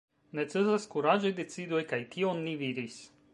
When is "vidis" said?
2.63-2.99